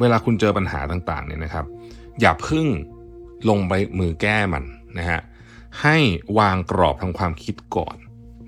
[0.00, 1.64] เวลาคุณเจอปัญหาต่างๆเนี่ยนะครับ
[2.20, 2.66] อย่าพึ่ง
[3.50, 4.64] ลงไปมือแก้มัน
[4.98, 5.20] นะฮะ
[5.82, 5.96] ให้
[6.38, 7.96] วางกรอบทางความคิดก่อน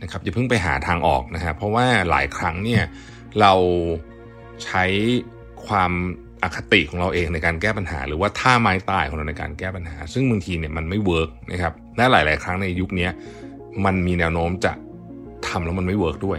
[0.03, 2.83] นะครับอย่าเพิ่งไปหาทางออกนะฮะเพราะว่าหลายครั้งเนี่ย
[3.41, 3.53] เรา
[4.65, 4.85] ใช้
[5.67, 5.93] ความ
[6.43, 13.09] อคติของเราเองในการแก้ปัญหา หรือว่าท่าไม้ตายของเราในการแก้ปัญหา ซึ่งบางทีเนี่ยมันไม่เวิร์กนะครับและหลาย ๆ ครั้งในยุคนี้
[13.85, 14.73] มันมีแนวโน้มจะ
[15.47, 16.39] ทำแล้วมันไม่เวิร์กด้วย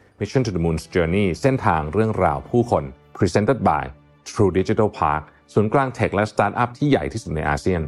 [0.23, 2.83] Mission to the Moon's Journey เส้นทางเรื่องราวผู้คน
[3.17, 3.83] Presented by
[4.29, 7.81] True Digital Park ศูนย์กลางเทคและสตาร์ทอัพที่ใหญ่ที่สุดในอาเซียน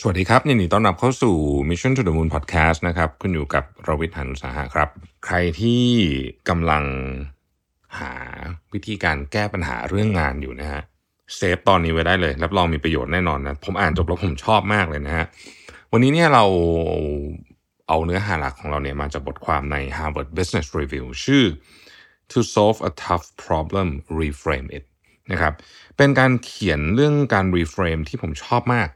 [0.00, 1.36] สวัสดีครับยินดีต้อนรับเข้าสู่
[1.68, 4.88] Mission to the Moon Podcast นะครับ คุณอยู่กับรวิทย์หันุสาหะครับ
[5.26, 5.84] ใครที่
[6.48, 6.84] กำลัง
[8.00, 8.14] หา
[8.72, 10.82] วิธีการแก้ปัญหาเรื่องงานอยู่นะฮะ
[11.36, 15.24] เซฟตอนนี้ไว้ได้เลย รับรองมีประโยชน์แน่นอนนะ ผมอ่านจบแล้วผมชอบมากเลยนะฮะ
[15.92, 16.44] วันนี้เนี่ยเรา
[17.90, 21.44] เอาเนื้อหาหลักของเราเนี่ยมาจากบทความใน Harvard Business Review ชื่อ
[22.32, 23.88] to solve a tough problem
[24.20, 24.84] reframe it
[25.32, 25.52] นะครับ
[25.96, 28.88] เป็นการเขียนเรื่องการ reframe ที่ผมชอบมาก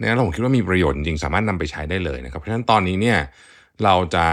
[0.00, 3.18] นะเราผมคิดว่ามีประโยชน์จริงสามารถนำไปใช้ได้เลยนะครับ เพราะฉะนั้นตอนนี้เนี่ย
[3.84, 4.26] เราจะ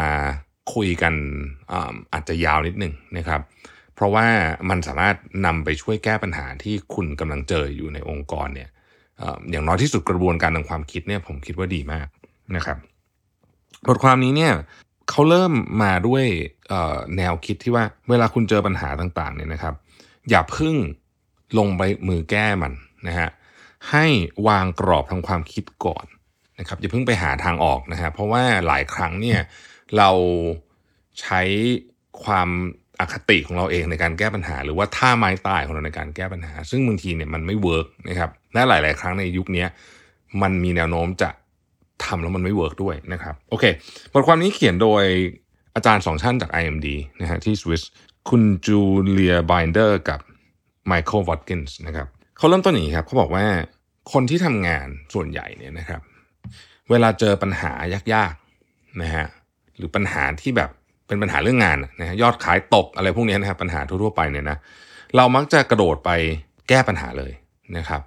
[0.73, 1.14] คุยกัน
[2.14, 3.41] อาจจะยาวนิดหนึ่งนะครับ
[3.95, 4.25] เพราะว่า
[4.69, 8.69] มันสามารถนำไปช่วยแก้ปัญหาที่คุณกำลังเจออยู่ในองค์กรเนี่ย
[9.52, 12.08] อย่างน้อยที่สุดกระบวนการทางความคิดเนี่ยผมคิดว่าดีมาก
[12.55, 12.77] นะครับ
[13.88, 14.53] บทความนี้เนี่ย
[15.09, 16.23] เขาเริ่มมาด้วย
[17.17, 19.73] แนวคิดที่ว่าเวลาคุณเจอปัญหาต่างๆเนี่ยนะครับ
[20.30, 20.76] อย่าพึ่ง
[21.58, 22.73] ลงไปมือแก้มัน
[23.08, 23.30] นะฮะ
[23.92, 24.05] ให้
[24.48, 26.05] วางกรอบทางความคิดก่อน
[26.59, 29.39] นะครับอย่าเพิ่งไปหาทางออกนะฮะเพราะว่าหลายครั้งเนี่ย
[29.98, 30.09] เรา
[31.21, 31.42] ใช้
[32.23, 32.49] ความ
[32.99, 39.65] อคติของเราเองในการแก้ปัญหา หรือว่าท่าไม้ตายของเราในการแก้ปัญหา ซึ่งบางทีเนี่ยมันไม่เวิร์กนะครับและหลาย ๆ ครั้งในยุคนี้
[40.42, 41.30] มันมีแนวโน้มจะ
[42.05, 43.65] ทำแล้วมันไม่เวิร์กด้วยนะครับโอเค
[44.14, 45.04] บทความนี้เขียนโดย
[45.76, 46.87] อาจารย์สองท่านจาก IMD
[47.21, 47.83] นะฮะที่สวิส
[48.30, 50.20] คุณ Julia Binder กับ
[50.87, 53.45] Michael Watkins นะครับเขาเริ่มต้นอย่างนี้ครับเขาบอกว่า
[54.14, 56.02] คนที่ทำงานส่วนใหญ่เนี่ยนะครับ
[56.89, 57.71] เวลาเจอปัญหา
[58.14, 59.26] ยากๆนะฮะ
[59.77, 60.70] หรือปัญหาที่แบบ
[61.08, 64.58] เป็นปัญหาเรื่องงานนะฮะยอดขายตกอะไรพวกนี้นะครับปัญหาทั่วๆไปเนี่ยนะ
[65.16, 66.10] เรามักจะกระโดดไป
[66.70, 67.31] แก้ปัญหาเลย
[67.77, 68.02] นะครับ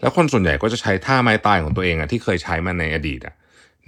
[0.00, 3.34] แล้วคนส่วนใหญ่ก็จะใช้ท่าไม้ตายของตัวเองอะที่เคยใช้มาในอดีตอะ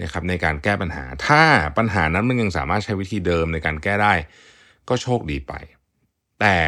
[0.03, 1.43] นะครับในการแก้ปัญหา ถ้า
[1.79, 4.13] ปัญหานั้นมันยังสามารถใช้วิธีเดิมในการแก้ได้
[4.89, 5.53] ก็โชคดีไป
[6.41, 6.59] แต่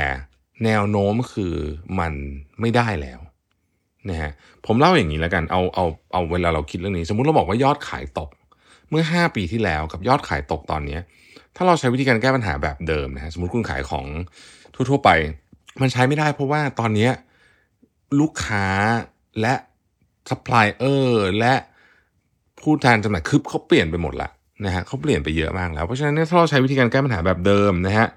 [0.65, 1.55] แนวโน้มคือ
[1.99, 2.13] มัน
[2.61, 3.21] ไม่ได้แล้ว
[4.09, 4.33] นะฮะ
[4.67, 8.31] ผมเล่าอย่างนี้แล้วกันเอาเอาเอาเวลาเราคิดเรื่องนี้ สมมุติเราบอกว่ายอดขายตก
[8.91, 10.99] เมื่อ 5 ปีที่แล้วกับยอดขายตกตอนนี้
[11.57, 14.07] ถ้าเราใช้วิธีการแก้ปัญหาแบบเดิมนะฮะสมมติคุณขายของ
[14.75, 15.11] ทั่วๆไป
[15.81, 17.09] มันใช้ไม่ได้เพราะว่าตอนนี้
[18.21, 18.67] ลูกค้า
[19.41, 19.55] และ
[20.31, 21.55] ซัพพลายเออร์และ
[22.63, 24.29] ผู้แทนจำหน่ายคือเขาเปลี่ยนไปหมดละ
[24.65, 28.09] นะฮะเขาเปลี่ยนไปเยอะมากแล้ว เพราะฉะนั้นถ้าเราใช้วิธีการแก้ปัญหาแบบเดิมนะฮะ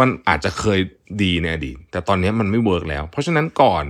[0.00, 0.80] มันอาจจะเคย
[1.22, 3.84] ดีในอดีตแต่ตอนนี้มันไม่เวิร์กแล้ว เพราะฉะนั้นก่อน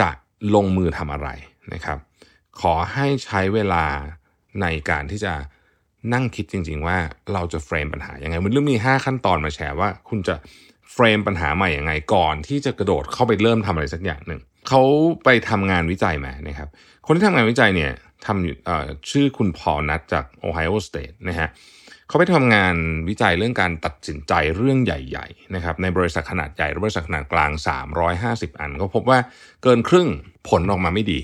[0.00, 0.08] จะ
[0.54, 1.28] ลงมือทำอะไร
[1.74, 1.98] นะครับ
[2.60, 3.84] ขอให้ใช้เวลา
[4.60, 5.32] ในการที่จะ
[6.12, 6.98] นั่งคิดจริง ๆ ว่า
[7.32, 10.34] เราจะ frame ปัญหายังไงมันเรื่องมี 5 ขั้นตอนมาแชร์ว่า คุณจะ
[10.92, 14.82] frame ปัญหาใหม่ยังไงก่อนที่จะกระโดดเข้าไปเริ่มทำอะไรสักอย่างหนึ่ง เขา
[15.24, 16.68] ไปทำงานวิจัยมานะครับ
[17.06, 17.92] คนที่ทำงานวิจัยเนี่ย
[18.26, 18.56] ทำอยู่
[19.10, 21.48] ชื่อคุณ Paul Nutt จาก Ohio State นะฮะ
[22.08, 22.74] เขาไปทำงาน
[23.08, 27.50] วิจัยเรื่องการตัดสินใจเรื่องใหญ่ๆนะครับในบริษัทขนาดใหญ่ และบริษัทขนาดกลาง
[28.06, 29.18] 350 อันก็พบว่า
[29.62, 30.08] เกินครึ่ง
[30.48, 31.18] ผลออกมาไม่ดี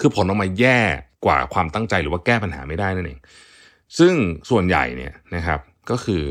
[0.00, 0.80] คือผลออกมาแย่
[1.26, 3.18] กว่าความตั้งใจหรือว่าแก้ปัญหาไม่ได้นั่นเอง
[3.98, 4.14] ซึ่ง
[4.50, 5.60] ส่วนใหญ่เนี่ยนะครับ
[5.90, 6.22] ก็คือ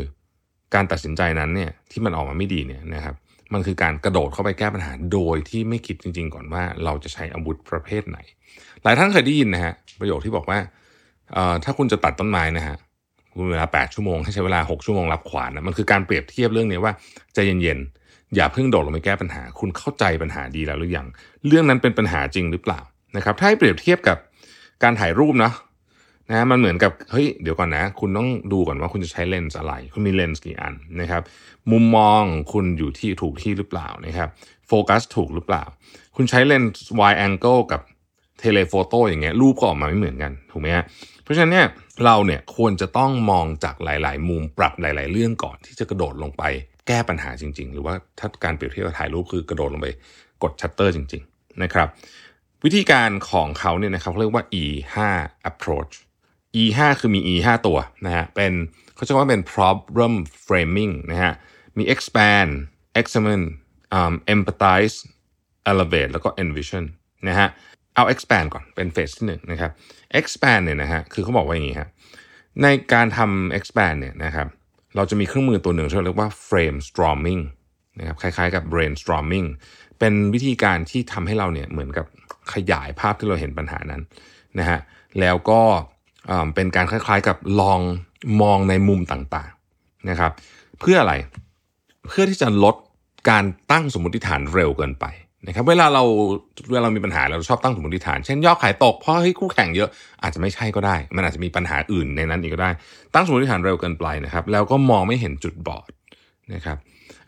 [0.73, 3.15] การตัดสินใจนั้นเนี่ยที่มันออกมาไม่ดีเนี่ยนะครับ
[3.53, 8.17] มันคือการกระโดดเข้าไปแก้ปัญหาโดยที่ไม่คิดจริง ๆ ก่อนว่าเราจะใช้อาวุธประเภทไหน
[8.83, 10.59] หลายท่านเคยได้ยินนะฮะประโยคที่บอกว่า
[11.63, 12.77] ถ้าคุณจะตัดต้นไม้นะฮะ
[13.33, 16.93] คุณเวลา 8 ชั่วโมงให้ใช้เวลา 6 ชั่วโมงรับขวานนะมันคือการเปรียบเทียบเรื่องนี้ว่า
[17.33, 21.07] ใจเย็นๆอย่าเพิ่งโดดลงไปแก้ปัญหา คุณเข้าใจปัญหาดีแล้วหรือยัง
[21.47, 22.79] เรื่องนั้นเป็นปัญหาจริงหรือเปล่า
[23.15, 24.17] นะครับถ้าให้เปรียบเทียบกับ
[24.83, 25.53] การถ่ายรูปเนาะ
[26.29, 31.21] นะมันเหมือนกับเฮ้ยเดี๋ยวก่อนนะ คุณต้องดูก่อนว่าคุณจะใช้เลนส์อะไร คุณมีเลนส์กี่อันนะครับ
[31.71, 32.21] มุมมอง
[32.53, 34.29] คุณอยู่ที่ถูกที่หรือเปล่านะครับ
[34.67, 35.63] โฟกัสถูกหรือเปล่า
[36.15, 37.81] คุณใช้เลนส์ wide angle กับ
[38.39, 40.85] telephoto อย่างเงี้ยรูปก็ออกมาไม่เหมือนกันถูกไหมฮะ
[41.23, 41.67] เพราะฉะนั้นเนี่ย
[42.05, 46.43] เราเนี่ยควรจะต้องมองจากหลาย ๆ มุมปรับหลาย ๆ เรื่องก่อนที่จะกระโดดลงไป
[46.87, 49.87] แก้ปัญหาจริง ๆ หรือว่าถ้าการเปรียบเทียบกับถ่ายรูปคือกระโดดลงไป
[50.43, 51.87] กดชัตเตอร์จริง ๆ นะครับ
[52.63, 54.95] วิธีการของเขาเนี่ยนะครับเขาเรียกว่า E5
[55.49, 55.93] approach
[56.55, 58.53] E5 คือมี E5 ตัวนะฮะเป็น
[58.95, 60.13] เขาจะว่าเป็น problem
[60.45, 61.33] framing นะฮะ
[61.77, 62.51] มี expand
[62.99, 63.45] examine
[63.97, 64.95] um, empathize
[65.71, 66.85] elevate แล้วก็ envision
[67.27, 67.47] นะฮะ
[67.95, 69.71] เอา expand ก่อนเป็นเฟสที่หนึ่งนะครับ
[70.19, 71.89] expand เนี่ยนะฮะคือเขาบอกว่าอย่างนี้ครับ
[72.61, 74.47] ในการทำ expand เนี่ยนะครับ
[74.95, 77.41] เราจะมีเครื่องมือตัวหนึ่งที่เรียกว่า frame storming
[77.99, 79.47] นะครับคล้ายๆกับ brainstorming
[79.99, 82.05] เป็นวิธีการที่ทำให้เราเนี่ยเหมือนกับ
[82.53, 84.01] ขยายภาพที่เราเห็นปัญหานั้น
[84.59, 84.79] นะฮะ
[85.19, 85.61] แล้วก็
[86.55, 87.79] เป็นการคล้ายๆกับลอง
[88.41, 90.31] มองในมุมต่างๆนะครับ
[90.79, 91.13] เพื่ออะไร
[92.07, 92.75] เพื่อที่จะลด
[93.29, 95.05] การตั้งสมมติฐานเร็วเกินไป
[95.47, 96.03] นะครับเวลาเรา
[96.71, 99.89] เวลาเรามีปัญหาเราชอบตั้งสมมติฐาน เช่นยอดขายตกเพราะเฮ้คู่แข่งเยอะ
[100.23, 102.71] อาจจะไม่ใช่ก็ได้ มันอาจจะมีปัญหาอื่นในนั้นอีกก็ได้
[103.13, 105.89] ตั้งสมมติฐานเร็วเกินไปนะครับ แล้วก็มองไม่เห็นจุดบอด
[106.53, 106.77] นะครับ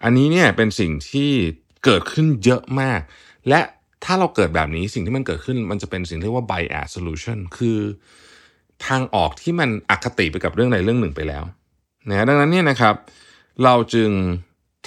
[0.03, 1.31] อันนี้เนี่ยเป็นสิ่งที่
[1.85, 2.99] เกิดขึ้นเยอะมาก
[3.49, 3.61] และ
[4.03, 7.79] ถ้าเราเกิดแบบนี้สิ่งที่มันเกิดขึ้นมันจะเป็นสิ่งที่เรียกว่า bias solution คือ
[8.87, 11.43] ทางออกที่มันอคติไปกับเรื่องใดเรื่องหนึ่งไปแล้ว
[12.09, 12.95] นะดังนั้นเนี่ยนะครับ
[13.63, 14.09] เราจึง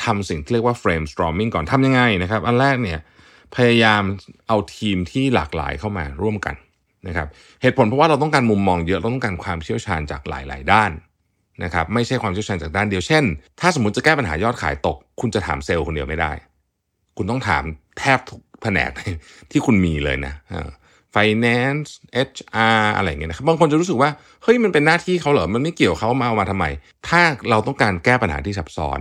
[0.05, 2.99] ทำสิ่งที่เรียกว่า frame storming ก่อนทำยังไงนะครับ อันแรกเนี่ย
[3.56, 4.02] พยายาม
[4.49, 6.55] เอาทีมที่หลากหลายเข้ามาร่วมกัน
[7.08, 7.29] นะครับ
[7.62, 10.91] เหตุผลเพราะว่าเราต้องการมุมมองเยอะเราต้องการความเชี่ยวชาญจากหลาย ๆ ด้าน
[11.64, 13.25] นะครับไม่ใช่ความเชี่ยวชาญจากด้านเดียวเช่น
[13.61, 16.32] ถ้าสมมติจะแก้ปัญหายอดขายตก คุณจะถามเซลล์คนเดียวไม่ได้
[17.17, 17.62] คุณต้องถาม
[17.99, 18.91] แทบทุกแผนก
[19.50, 20.35] ที่คุณมีเลยนะ
[21.15, 21.89] finance
[22.29, 24.11] HR อะไรเงี้ยนะครับบางคนจะรู้สึกว่า
[24.43, 26.65] เฮ้ยมันเป็นหน้าที่เขาเหรอมันไม่เกี่ยวเขามาเอามาทำไม
[27.09, 29.01] ถ้าเราต้องการแก้ปัญหาที่ซับซ้อน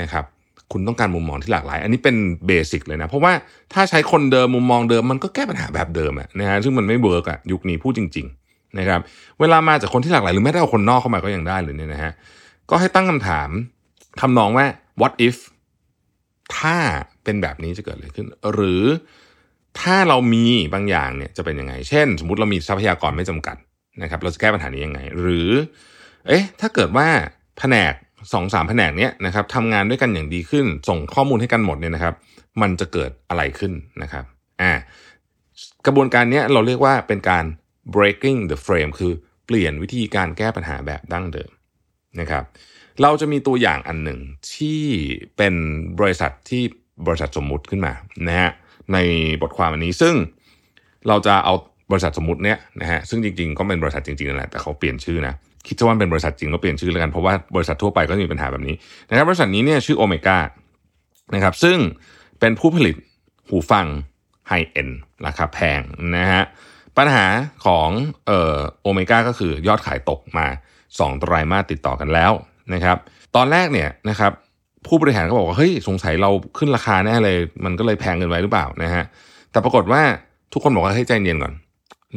[0.00, 0.24] นะครับ
[0.72, 2.16] คุณต้องการมุมมองที่หลากหลาย อันนี้เป็น
[2.46, 3.32] basic เลยนะ เพราะว่า
[3.72, 9.00] ถ้าใช้คนเดิมมุมมองเดิมมันก็แก้ปัญหาแบบเดิมอะนะฮะซึ่งมันไม่ work อะยุคนี้พูดจริงๆนะครับ
[9.40, 12.12] เวลามาจากคนที่หลากหลายหรือแม้แต่เอาคนนอกเข้ามาก็ยังได้เลยเนี่ยนะฮะ
[12.70, 13.48] ก็ให้ตั้งคำถาม
[14.20, 14.66] ทำนองว่า
[15.00, 15.36] what if
[16.58, 16.76] ถ้า
[17.24, 18.84] เป็นแบบนี้จะเกิดอะไรขึ้น หรือ
[19.80, 20.44] ถ้าเรามี
[20.74, 23.56] บางอย่างเนี่ยจะเป็นยังไง เช่น สมมติเรามีทรัพยากรไม่จำกัด
[24.02, 25.50] นะครับ เราจะแก้ปัญหานี้ยังไง หรือ
[26.26, 27.08] เอ๊ะ ถ้าเกิดว่า
[27.58, 27.92] แผนก
[28.32, 32.14] สองสามแผนกเนี้ยนะครับทำงานด้วยกันอย่างดีขึ้น ส่งข้อมูลให้กันหมดเนี่ยนะครับ
[32.62, 33.72] มันจะเกิดอะไรขึ้น
[34.02, 34.24] นะครับ
[34.62, 34.72] อ่า
[35.86, 37.44] กระบวนการเนี้ยเราเรียกว่าเป็นการ
[37.94, 39.12] breaking the frame คือ
[39.46, 41.50] เปลี่ยนวิธีการแก้ปัญหาแบบดั้งเดิม
[42.20, 42.44] นะครับ
[43.02, 44.20] เราจะมีตัวอย่างอันหนึ่ง
[44.54, 44.82] ที่
[45.36, 45.54] เป็น
[45.98, 46.62] บริษัทที่
[47.06, 47.92] บริษัทสมมุติขึ้นมา
[48.28, 48.50] นะฮะ
[48.92, 48.98] ใน
[49.42, 50.14] บทความอันนี้ ซึ่ง
[51.08, 51.54] เราจะเอา
[51.90, 55.34] บริษัทสมมติเนี้ยนะฮะซึ่งจริงๆก็เป็นบริษัทจริงๆนั่นแหละแต่เขาเปลี่ยนชื่อนะ
[55.68, 58.74] คิดว่าเป็นบริษัทจริงก็เปลี่ยนชื่อแล้วกันเพราะว่าบริษัททั่วไปก็มีปัญหาแบบนี้
[59.10, 60.38] นะครับบริษัทนี้เนี่ยชื่อโอเมก้า
[61.34, 61.78] นะครับซึ่ง
[62.40, 62.96] เป็นผู้ผลิต
[63.48, 63.86] หูฟัง
[64.48, 64.88] ไฮเอ็น
[65.26, 65.80] ราคาแพง
[66.16, 66.42] นะฮะ
[66.98, 67.26] ปัญหา
[67.66, 67.88] ของ
[68.26, 70.46] เอ่อโอเมก้าก็คือยอดขายตกมา
[70.84, 72.32] 2 ไตรามาสติดต่อกันแล้ว
[72.74, 72.96] นะครับ
[73.36, 74.32] ตอนแรกเนี่ยนะครับ
[74.86, 79.04] ผู้บริหารก็บอกว่าเฮ้ยสงสัยเราขึ้นราคาแน่เลย มันก็เลยแพงเกินไปหรือเปล่านะฮะ
[79.50, 80.02] แต่ปรากฏว่า
[80.52, 81.54] ทุกคนบอกว่าให้ใจเย็นก่อน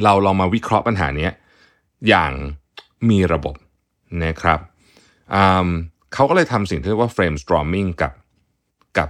[0.04, 1.28] เราลองมาวิเคราะห์ปัญหานี้
[2.08, 2.32] อย่าง
[3.10, 3.54] มีระบบ
[4.24, 4.60] นะครับ
[6.14, 8.12] เขาก็เลยทำสิ่งที่เรียกว่า frame storming กับ
[8.98, 9.08] กับ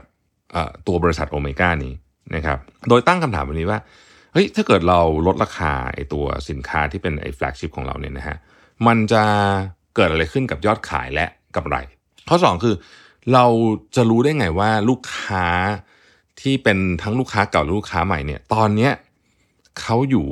[0.87, 1.93] ตัวบริษัทโอเมก้านี้
[2.35, 2.59] นะครับ
[2.89, 3.79] โดยตั้งคำถามแบบนี้ว่า
[4.33, 8.37] เฮ้ยถ้าเกิดเราลดราคาไอตัวสินค้าที่เป็นไอแฟลกชิพของเราเนี่ยนะฮะ
[8.87, 9.23] มันจะ
[9.97, 11.77] เกิดอะไรขึ้นกับยอดขายและกำไร
[12.29, 12.75] ข้อสองคือ
[13.35, 13.47] เรา
[13.97, 15.47] จะรู้ได้ไงว่าลูกค้า
[16.41, 18.93] ที่เป็นทั้งลูกค้าเก่าและลูกค้าใหม่เนี่ยตอนเนี้ย
[19.81, 20.27] เขาอยู่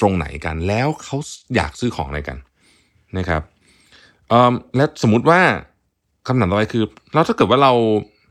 [0.00, 1.16] ตรงไหนกัน แล้วเขา
[1.54, 2.38] อยากซื้อของอะไรกัน
[3.18, 3.42] นะครับ
[4.76, 5.40] และสมมติว่า
[6.26, 7.72] คำถามต่อไปคือแล้วถ้าเกิดว่าเรา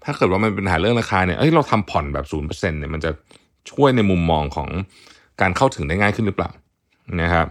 [0.06, 3.12] ถ้าเกิดว่ามันเป็นปัญหาเรื่องราคาเนี่ยเอ้ยเราทำผ่อนแบบศูนย์เปอร์เซ็นเนี่ยมันจะ
[3.72, 4.70] ช่วยในมุมมองของ
[5.42, 6.50] การเข้าถึงได้ง่ายขึ้นหรือเปล่า
[7.22, 7.48] นะครับ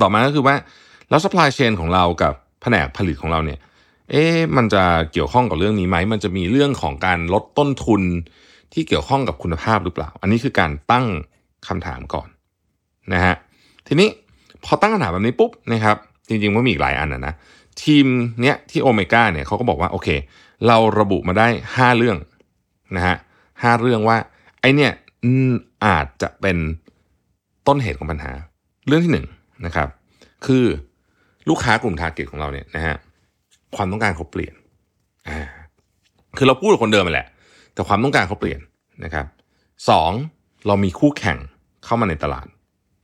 [0.00, 0.56] ต่อมาก็คือว่า
[1.08, 3.58] แล้ว supply chain ของเรากับแผนกผลิตของเราเนี่ย
[4.10, 8.02] เอ๊ะมันจะเกี่ยวข้องกับเรื่องนี้ไหม มันจะมีเรื่องของการลดต้นทุน
[8.72, 11.06] ที่เกี่ยวข้องกับคุณภาพหรือเปล่า อันนี้คือการตั้ง
[11.68, 12.28] คำถามก่อน
[13.12, 13.34] นะฮะ
[13.86, 14.08] ทีนี้
[14.64, 15.96] พอตั้งคำถามแบบนี้ปุ๊บนะครับ
[16.28, 17.34] จริงๆว่ามีอีกหลายอันนะนะ
[17.82, 18.06] ทีม
[18.40, 20.08] เนี้ยที่โอเมก้าเนี่ยเขาก็บอกว่าโอเค
[20.66, 22.18] เราระบุมาได้ 5 เรื่อง
[22.96, 23.16] นะฮะ
[23.62, 24.16] ห้าเรื่องว่า
[24.60, 24.92] ไอเนี่ย
[25.86, 26.56] อาจจะเป็น
[27.66, 28.32] ต้นเหตุของปัญหา
[28.88, 29.18] เรื่องที่1น
[29.66, 29.88] นะครับ
[30.46, 30.64] คือ
[31.48, 32.96] ลูกค้ากลุ่ม target ของเราเนี่ยนะฮะ
[33.76, 34.54] ความต้องการเขาเปลี่ยน
[35.28, 35.40] อ่า
[36.36, 37.26] คือเราพูดกับคนเดิมไปแหละ
[37.74, 38.60] แต่ความต้องการเขาเปลี่ยน
[39.04, 39.26] นะครับ
[39.88, 40.10] สอง
[40.66, 41.38] เรามีคู่แข่ง
[41.84, 42.46] เข้ามาในตลาด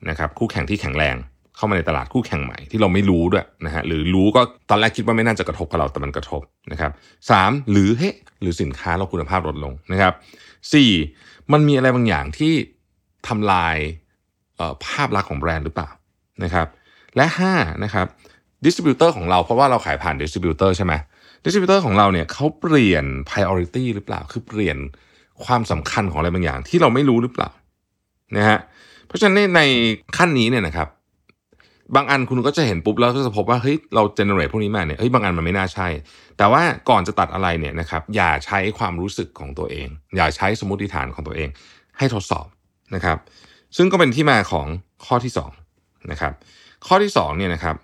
[0.09, 1.17] นะครับ คู่แข่งที่แข็งแรง
[1.57, 6.43] เข้ามาในตลาดคู่แข่งใหม่ที่เราไม่รู้ด้วยนะฮะหรือรู้ก็ตอนแรกคิดว่าไม่น่าจะกระทบกับเราแต่มันกระทบ
[6.73, 6.91] นะครับ
[7.31, 10.13] สามหรือเฮ้หรือสินค้าเราคุณภาพลดลงนะครับ
[10.73, 10.91] สี่
[11.53, 12.53] มันมีอะไรบางอย่างที่
[13.29, 13.77] ทำลาย
[14.85, 15.91] ภาพลักษณ์ของแบรนด์หรือเปล่า
[16.45, 16.67] นะครับ
[17.17, 18.07] และ5นะครับ
[18.65, 20.93] distributor ของเราเพราะว่าเราขายผ่าน distributor ใช่ไหม
[21.45, 24.77] distributor ของเราเนี่ยเขาเปลี่ยน priority หรือเปล่าคือเปลี่ยน
[25.45, 27.51] ความสำคัญของอะไรบางอย่างที่เราไม่รู้หรือเปล่า
[28.37, 28.59] นะฮะ
[29.07, 29.61] เพราะฉะนั้นในใน
[30.17, 30.89] ขั้นนี้เนี่ยนะครับ
[31.95, 35.89] บางอันคุณก็จะเห็นปุ๊บแล้วก็จะพบว่าเฮ้ยเราเจเนเรตพวกนี้มาเนี่ยเฮ้ยบางอันมันไม่น่าใช่
[36.39, 41.49] แต่ว่าก่อนจะตัดอะไรเนี่ยนะครับ อย่าใช้ความรู้สึกของตัวเอง อย่าใช้สมมติฐานของตัวเอง
[41.99, 42.47] ให้ทดสอบ
[42.95, 43.19] นะครับ
[43.77, 44.67] ซึ่งก็เป็นที่มาของ
[45.07, 45.33] ข้อที่
[45.71, 46.33] 2นะครับ
[46.87, 47.77] ข้อที่2เนี่ยนะครับ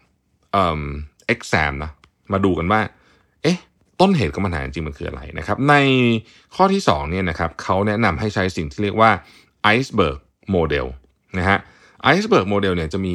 [0.53, 0.83] เอ่อ
[1.35, 1.91] exam นะ
[2.33, 2.81] มาดูกันว่า
[3.43, 3.59] เอ๊ะ
[4.01, 5.75] ต้นเหตุของปัญหาจริงมันคืออะไรนะครับ ใน
[6.55, 9.11] ข้อที่2เนี่ยนะครับเขาแนะนำให้ใช้สิ่งที่เรียกว่า
[9.77, 10.19] iceberg
[10.55, 10.87] model
[11.39, 11.59] นะฮะ
[12.15, 13.15] iceberg model เนี่ยจะมี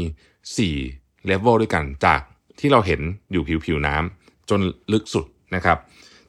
[0.65, 2.22] 4 level ด้วยกันจาก
[2.60, 3.01] ที่เราเห็น
[3.32, 4.60] อยู่ผิวผิวน้ำจน
[4.94, 5.25] ลึกสุด
[5.56, 5.77] นะครับ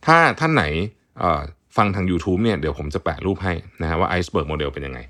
[0.07, 0.65] ถ้าท่านไหน
[1.77, 5.01] ฟังทาง YouTube เนี่ยเดี๋ยวผมจะแปะรูปให้นะฮะว่า iceberg model เป็นยังไง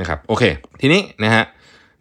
[0.00, 0.44] นะครับโอเค
[0.80, 1.44] ทีนี้นะฮะ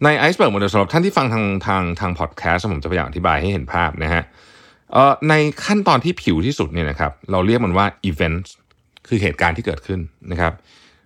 [0.06, 4.24] ใน iceberg model สำหรับท่านที่ฟังทางทางทางพอดแคสต์ผมจะพยายามอธิบายให้เห็นภาพนะฮะ
[5.30, 5.34] ใน
[5.66, 8.46] ขั้นตอนที่ผิวที่สุดเนี่ยนะครับเราเรียกมันว่า event
[9.08, 10.00] คือเหตุการณ์ที่เกิดขึ้น
[10.32, 10.54] นะครับ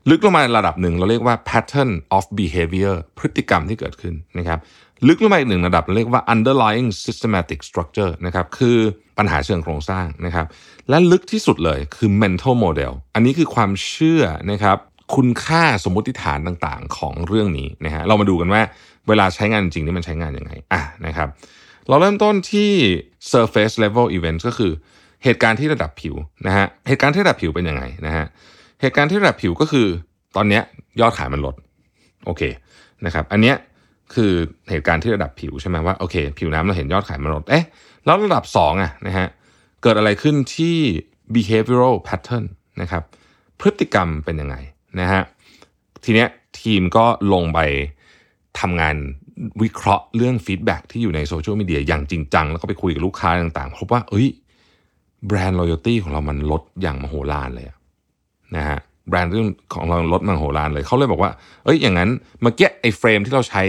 [0.10, 4.60] ลึกลงมาระดับหนึ่งเราเรียกว่า pattern of behavior พฤติกรรมที่เกิดขึ้นนะครับ
[5.08, 8.78] ลึกลงมาอีกหนึ่งระดับเราเรียกว่า underlying systematic structure นะครับคือ
[9.18, 10.46] ปัญหาเชิงโครงสร้างนะครับ
[10.90, 14.78] และลึกที่สุดเลยคือ mental model อันนี้คือความเชื่อนะครับ
[15.16, 18.62] คุณค่าสมมติฐานต่างๆ ของเรื่องนี้นะฮะเรามาดูกันว่า
[19.08, 21.28] เวลาใช้งานจริงนี่มันใช้งานยังไงอะนะครับ
[21.90, 22.70] เราเริ่มต้นที่
[23.32, 24.72] surface level events ก็คือ
[25.24, 26.16] เหตุการณ์ที่ระดับผิว
[26.48, 28.26] นะฮะเหตุการณ์ที่ระดับผิวเป็นยังไงนะฮะ
[28.82, 29.88] เหตุการณ์ที่ระดับผิวก็คือ
[30.36, 30.60] ตอนนี้
[31.02, 31.56] ยอดขายมันลด
[32.26, 32.42] โอเค
[33.06, 33.56] นะครับอันเนี้ย
[34.14, 34.32] คือ
[34.70, 37.66] เหตุการณ์ที่ระดับผิวใช่ไหมว่าโอเค ผิวน้ำเราเห็นยอดขายมันลดเอ๊ะ
[38.06, 39.28] แล้วระดับ2อะนะฮะ
[39.84, 40.76] เกิดอะไรขึ้นที่
[41.36, 42.46] behavioral pattern
[42.82, 43.04] นะครับ
[43.60, 44.56] พฤติกรรมเป็นยังไง
[45.00, 45.22] นะฮะ
[46.04, 46.28] ทีเนี้ย
[46.62, 47.60] ทีมก็ลงไป
[48.60, 48.96] ทำงาน
[49.62, 54.28] วิเคราะห์เรื่อง feedback ที่อยู่ในโซเชียลมีเดียอย่างจริงจัง แล้วก็ไปคุยกับลูกค้าต่างๆพบว่า เอ้ย
[55.28, 57.68] แบรนด์ loyalty ของเรามันลดอย่างมโหฬารเลย
[58.56, 61.32] นะฮะ brand loyalty ของเราลดมโหฬารเลยเขาเลยบอกว่า
[61.66, 62.10] เอ้ยอย่างนั้น
[62.42, 63.62] เมื่อกี้ไอ้ frame ที่เราใช้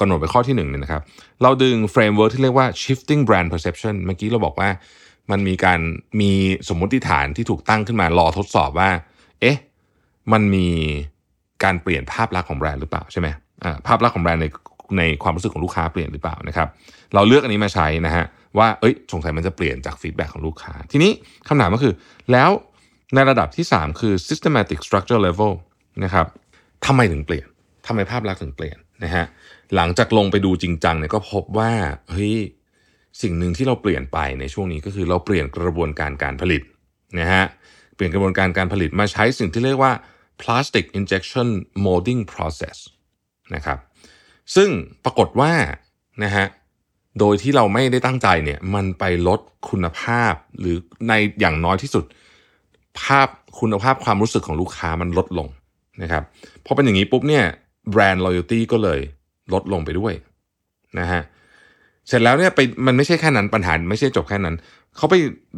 [0.00, 1.02] กำหนดไปข้อที่หนึ่งเนี่ยนะครับ
[1.42, 4.68] เราดึง framework ที่เรียกว่า shifting brand perception เมื่อกี้เราบอกว่า
[5.30, 5.80] มันมีการ
[6.20, 6.32] มี
[6.68, 8.90] สมมติฐานที่ถูกตั้งขึ้นมา รอทดสอบว่า
[9.40, 9.56] เอ๊ะ
[10.32, 10.68] มันมี
[11.64, 13.28] การเปลี่ยนภาพลักษณ์ของแบรนด์หรือเปล่าใช่ไหม
[13.86, 14.46] ภาพลักษณ์ของแบรนด์ใน
[14.98, 16.68] ในความรู้สึกของลูกค้าเปลี่ยนหรือเปล่านะครับ
[17.14, 18.24] เราเลือกอันนี้มาใช้นะฮะ
[18.58, 21.12] ว่าเอ้ยสงสัยมันจะเปลี่ยนจากฟีดแบ็ของลูกค้า ทีนี้
[21.48, 21.94] คำถามก็คือ
[22.32, 22.50] แล้ว
[23.14, 25.52] ในระดับที่ 3 คือ systematic structure level
[26.04, 26.26] นะครับ
[26.86, 27.46] ทำไมถึงเปลี่ยน
[27.86, 29.24] ทำไมภาพลักษณ์ถึงเปลี่ยนนะฮะ
[29.74, 31.72] หลังจากลงไปดูจริงจังเนี่ยก็พบว่า
[32.10, 32.36] เฮ้ย
[33.22, 36.62] สิ่งหนึ่งที่เราเปลี่ยนไปในช่วงนี้ก็คือเราเปลี่ยนกระบวนการการผลิต
[37.20, 37.44] นะฮะ
[37.94, 39.92] เปลี่ยนกระบวนการการผลิตมาใช้สิ่งที่เรียกว่า
[40.42, 41.48] plastic injection
[41.84, 42.76] molding process
[43.54, 43.78] นะครับ
[44.54, 44.68] ซึ่ง
[45.04, 45.52] ปรากฏว่า
[46.24, 46.46] นะฮะ
[47.18, 50.76] โดยที่เราไม่ได้ตั้งใจเนี่ยมันไปลดคุณภาพหรือ
[51.08, 52.04] ในอย่างน้อยที่สุด
[53.00, 53.28] ภาพ
[53.60, 55.48] คุณภาพความรู้สึกของลูกค้ามันลดลง
[56.02, 56.22] นะครับ
[56.64, 57.44] พอเป็นอย่างนี้ปุ๊บเนี่ย
[57.90, 59.00] แบรนด์ loyalty ก็เลย
[59.52, 60.12] ลดลงไปด้วย
[60.98, 61.22] นะฮะ
[62.08, 64.54] เสร็จแล้วเนี่ยไปมันไม่ใช่แค่นั้นปัญหาไม่ใช่จบแค่นั้น
[64.96, 65.14] เขาไป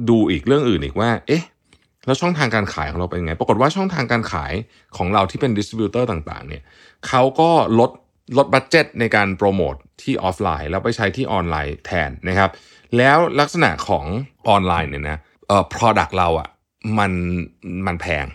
[0.08, 1.42] ดูอีกเรื่องอื่นอีกว่า เอ๊ะ
[2.06, 4.52] แล้วช่องทางการขายของเราเป็นไง ปรากฏว่าช่องทางการขาย
[4.96, 6.62] ของเราที่เป็น distributor ต่างๆ เนี่ย
[7.08, 7.90] เขาก็ลด
[8.36, 12.50] ลด budget ในการโปรโมทที่ออฟไลน์ แล้วไปใช้ที่ออนไลน์แทนนะครับ
[12.96, 14.04] แล้วลักษณะของ
[14.48, 15.18] ออนไลน์เนี่ยนะ
[15.48, 16.48] เอ่อ product เราอะ่ะ
[16.98, 17.12] มัน
[17.86, 18.26] มันแพง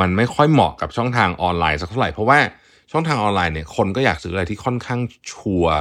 [0.00, 2.38] มันไม่ค่อยเหมาะกับช่องทางออนไลน์สักเท่าไหร่ เพราะว่า
[2.92, 5.00] ช่องทางออนไลน์เนี่ยคนก็อยากซื้ออะไรที่ค่อนข้าง
[5.32, 5.76] ชัวร์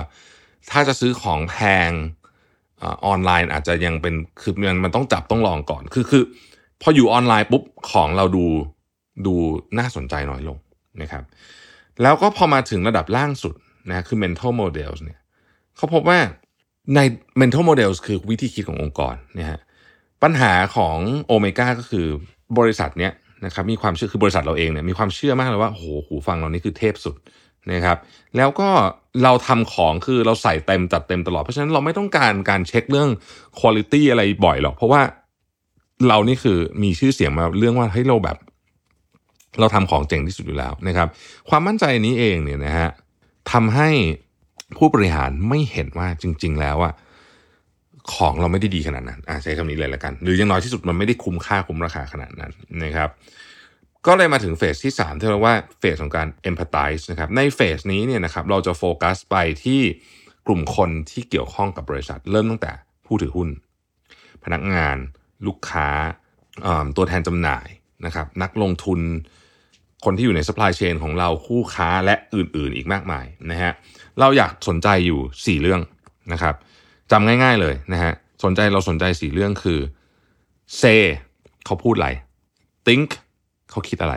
[0.72, 1.90] ถ้าจะซื้อของแพง
[3.06, 6.24] ออนไลน์อาจจะยังเป็นคือมันมันต้องจับต้องลองก่อน คือคือ
[6.88, 8.46] พออยู่ออนไลน์ปุ๊บของเราดู
[9.26, 9.34] ดู
[9.80, 10.58] น่าสนใจน้อยลง
[11.02, 11.24] นะครับ
[12.02, 13.56] แล้วก็พอมาถึงระดับล่างสุด
[13.90, 15.20] นะคือ mental models เนี่ย
[15.76, 16.20] เขาพบว่า
[16.96, 17.00] ใน
[17.42, 19.62] mental models คือวิธีคิดขององค์กรนี่ยฮะ
[20.24, 22.08] ปัญหาของโอเมก้าก็คือ
[22.58, 23.12] บริษัทเนี้ย
[23.46, 27.16] นะครับมีความเชื่อคือบริษัทเราเองเนี่ยมีความเชื่อมากเลยว่าโหหูฟังเรานี่คือเทพสุด
[27.72, 27.98] นะครับ
[28.38, 28.70] แล้วก็
[29.24, 33.10] เราทำของคือเราใส่เต็มจัดเต็มตลอด เพราะฉะนั้นเราไม่ต้องการการเช็คเรื่อง
[33.60, 35.02] คุณภาพอะไรบ่อยหรอก เพราะว่า
[36.08, 38.38] เรานี่คือมีชื่อเสียงมาเรื่องว่าให้เราแบบ
[39.60, 41.08] เราทำของเจ๋งที่สุดอยู่แล้วนะครับ
[41.50, 42.90] ความมั่นใจนี้เองเนี่ยนะฮะ
[43.52, 43.90] ทำให้
[44.78, 46.94] ผู้บริหารไม่เห็นว่าจริง ๆ แล้วอะ
[48.16, 52.52] ของเราไม่ได้ดีขนาดนั้นใช้คำนี้เลยละกัน หรือยังน้อยที่สุดมันไม่ได้คุ้มค่าคุ้มราคาขนาดนั้น
[52.84, 53.10] นะครับ
[54.08, 59.82] ก็เลยมาถึงเฟสที่ 3 ที่เรียกว่าเฟสของการ empathize นะครับ ในเฟสนี้เนี่ยนะครับเราจะโฟกัสไปที่
[60.48, 62.72] กลุ่มคนที่เกี่ยวข้องกับบริษัท เริ่มตั้งแต่
[63.06, 63.50] ผู้ถือหุ้น
[64.44, 64.98] พนักงาน
[65.48, 65.88] ลูกค้า
[66.96, 67.68] ตัวแทนจำหน่าย
[68.06, 69.00] นะครับนักลงทุน
[70.06, 73.72] คนที่อยู่ใน supply chain ของเราคู่ค้าและอื่นๆ อีกมากมายนะฮะ
[74.20, 75.82] เราอยากสนใจอยู่ 4 เรื่อง
[76.32, 76.56] นะครับ
[77.12, 78.14] จำง่ายๆเลยนะฮะ
[78.44, 79.80] สนใจเราสนใจ 4 เรื่องคือ
[80.82, 81.02] say
[81.66, 82.10] เขาพูดอะไร
[82.88, 83.10] think
[83.72, 84.16] เขาคิดอะไร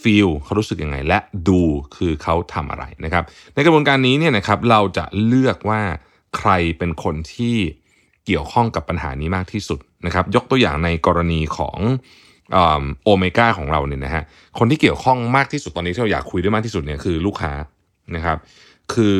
[0.00, 1.18] feel เขารู้สึกยังไง และ
[1.48, 1.60] do
[1.96, 5.82] คือเขาทำอะไรนะครับ ในกระบวนการนี้เนี่ยนะครับเราจะเลือกว่า
[6.36, 7.56] ใครเป็นคนที่
[8.26, 11.78] เกี่ยวข้องกับปัญหานี้มากที่สุดนะครับยกตัวอย่างในกรณีของ
[13.04, 14.22] โอเมก้าของเราเนี่ยนะฮะ
[14.58, 17.52] คนที่เกี่ยวข้องมากที่สุดตอนนี้ที่เราอยากคุยด้วยมากที่สุดเนี่ยคือลูกค้า
[18.16, 18.38] นะครับ
[18.94, 19.16] คือ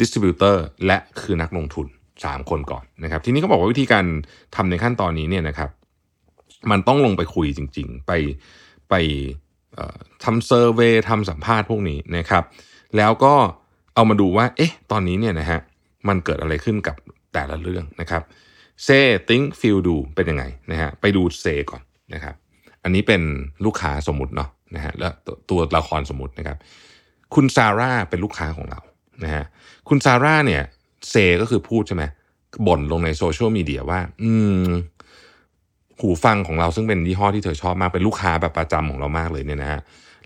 [0.00, 1.86] distributor และคือนักลงทุน
[2.18, 4.04] 3 คนก่อนนะครับทีนี้เขาบอกว่าวิธีการ
[4.56, 5.70] ทำในขั้นตอนนี้เนี่ยนะครับ
[6.70, 8.12] มันต้องลงไปคุยจริง ๆ ไป
[8.90, 8.94] ไป
[10.24, 12.44] ทำ survey ทำสัมภาษณ์พวกนี้นะครับ
[12.96, 13.34] แล้วก็
[13.94, 15.60] เอามาดูว่า เอ๊ะ ตอนนี้เนี่ยนะฮะ
[16.08, 16.96] มันเกิดอะไรขึ้นกับ
[17.32, 18.22] แต่ละเรื่องนะครับ
[18.86, 21.82] say think feel do เป็นยังไงนะฮะไปดู say ก่อน
[22.14, 22.34] นะครับ
[22.84, 23.22] อันนี้เป็น
[23.64, 25.12] ลูกค้าสมมติเนาะนะฮะแล้ว
[25.50, 26.58] ตัวละครสมมตินะครับ
[27.34, 28.80] คุณซาร่าเป็นลูกค้าของเรา
[29.24, 29.44] นะฮะ
[29.88, 30.62] คุณซาร่าเนี่ย
[31.10, 32.04] เซก็คือพูดใช่ไหม
[32.66, 34.30] บ่นลงในโซเชียลมีเดียว่า อื
[34.68, 34.72] ม
[36.00, 39.80] หูฟังของเราซึ่งเป็นยี่ห้อที่เธอชอบมาก เป็นลูกค้าแบบประจำของเรามากเลยเนี่ยนะฮะ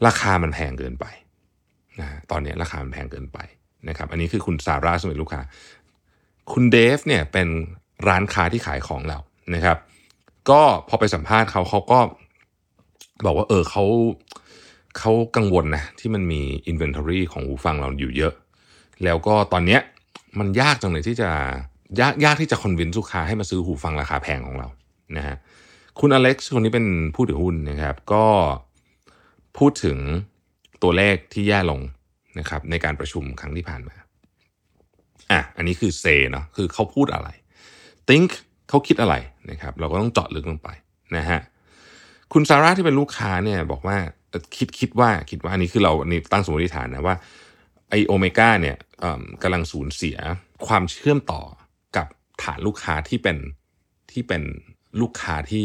[0.06, 1.06] ราคามันแพงเกินไป
[2.00, 3.38] นะตอนนี้ราคามันแพงเกินไป
[3.88, 5.40] นะครับ อันนี้คือคุณซาร่าซึ่งเป็นลูกค้า
[6.52, 7.48] คุณเดฟเนี่ยเป็น
[8.08, 9.18] ร้านค้าที่ขายของเรา
[9.54, 9.78] นะครับ
[10.50, 11.98] ก็พอไปสัมภาษณ์เขาเขาก็
[13.24, 13.84] บอกว่าเออเขา
[14.98, 18.32] เขากังวลนะที่มันมี inventory ของหูฟังเราอยู่เยอะ
[19.04, 19.80] แล้วก็ตอนเนี้ย
[20.38, 21.30] มันยากจังเลยที่จะ
[22.00, 24.68] ยากยากที่จะ convince ลูกค้าให้มาซื้อหูฟังราคาแพงของเรา
[25.16, 25.36] นะฮะ
[26.00, 28.24] คุณอเล็กซ์คนนี้เป็นผู้ถือหุ้นนะครับ ก็
[29.58, 29.98] พูดถึง
[30.82, 31.80] ตัวเลขที่แย่ลง
[32.38, 33.94] นะครับในการประชุมครั้งที่ผ่านมา
[35.34, 37.28] อะอันนี้คือเซเนาะคือเขาพูดอะไร
[38.08, 38.30] think
[38.68, 39.14] เขาคิดอะไร
[39.50, 40.68] นะครับ เราก็ต้องเจาะลึกลงไป
[41.16, 41.40] นะฮะ
[42.32, 43.96] คุณซาร่าที่เป็นลูกค้าเนี่ยบอกว่า
[44.56, 47.16] คิดคิดว่าคิดว่าอันนี้คือเรานี่ตั้งสมมติฐานนะว่า
[47.90, 48.76] ไอโอเมก้าเนี่ย
[49.42, 50.16] กำลังสูญเสีย
[50.66, 51.42] ความเชื่อมต่อ
[51.96, 52.06] กับ
[52.42, 53.36] ฐานลูกค้าที่เป็น
[54.12, 54.42] ที่เป็น
[55.00, 55.64] ลูกค้าที่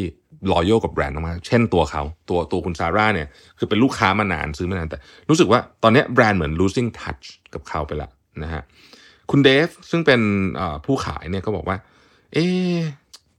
[0.52, 4.98] รอยัลกับแบรนด์มากเช่นตัวเขาตัวตัวคุณซาร่าเนี่ยคือเป็นลูกค้ามานานซื้อมานานแต่
[5.30, 8.12] รู้สึกว่าตอนนี้แบรนด์เหมือน losing touch กับเขาไปแล้ว
[8.44, 8.64] นะฮะ
[9.30, 10.22] คุณเดฟซึ่งเป็น
[10.86, 11.78] ผู้ขายเนี่ยก็บอกว่า
[12.34, 12.46] เอ๊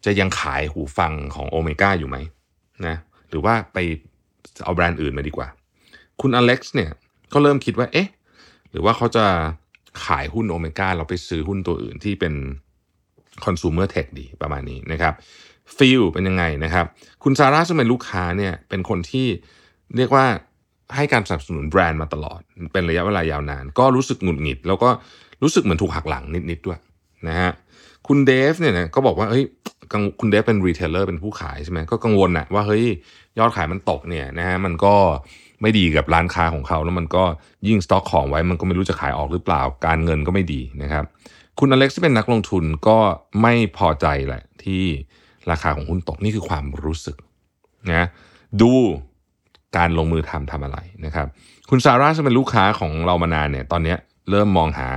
[0.05, 2.16] จะยังขายหูฟังของโอเมก้าอยู่ไหม
[2.87, 2.96] นะ
[3.29, 3.79] หรือว่าไป
[4.64, 5.48] เอาแบรนด์อื่นมาดีกว่า
[6.20, 6.90] คุณอเล็กซ์เนี่ย
[7.33, 8.09] ก็เริ่มคิดว่าเอ๊ะ
[8.70, 9.26] หรือว่าเขาจะ
[10.05, 12.35] ขายหุ้นโอเมก้าเราไปซื้อหุ้นตัวอื่นที่เป็น
[13.44, 15.14] คอน sumer tech ดีประมาณนี้นะครับ
[15.76, 16.87] feel เป็นยังไงนะครับ
[17.24, 19.26] คุณซาร่าซึ่งเป็นลูกค้าเนี่ยเป็นคนที่
[19.96, 20.26] เรียกว่า
[20.96, 22.40] ให้การสนับสนุนแบรนด์มาตลอด
[22.72, 24.90] เป็นระยะเวลายาวนาน ก็รู้สึกหงุดหงิด แล้วก็
[25.42, 26.79] รู้สึกเหมือนถูกหักหลังนิดๆด้วย
[27.29, 27.50] นะฮะ
[28.07, 29.44] คุณเดฟเนี่ยนะก็บอกว่าเฮ้ย
[30.20, 32.85] คุณเดฟเป็น retailer เป็นผู้ขายใช่ไหมก็กังวลนะว่าเฮ้ย
[33.38, 34.94] ยอดขายมันตกเนี่ยนะฮะมันก็
[35.62, 37.24] ไม่ดีกับร้านค้าของเขา แล้วมันก็
[37.68, 41.05] ยิ่งสต็อกของไว้มันก็ไม่รู้จะขายออกหรือเปล่าการเงินก็ไม่ดีนะครับ
[41.59, 42.98] คุณอเล็กซ์ที่เป็นนักลงทุนก็
[43.42, 44.85] ไม่พอใจแหละที่
[45.50, 47.16] ราคาของหุ้นตกนี่คือความรู้สึก
[47.92, 48.07] นะ
[48.62, 48.72] ดู
[49.76, 51.26] การลงมือทำทำอะไรนะครับ
[51.70, 53.94] คุณซาร่าซึ่งเป็นลูกค้าของเรามานานเนี่ย ตอนนี้
[54.31, 54.88] เริ่มมองหา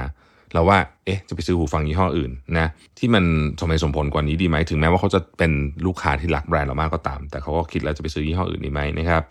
[0.53, 3.23] แล้วว่าเอ๊ะจะไปซื้อหูฟังยี่ห้ออื่นนะที่มัน
[3.61, 5.51] สมัยสมผลกว่านี้ดีไหมถึงแม้ว่าเขาจะเป็น
[5.85, 9.23] ลูกค้าที่รักแบรนด์เรามากก็ตาม แต่เขาก็คิดแล้วจะไปซื้อยี่ห้ออื่นดีไหมนะครับ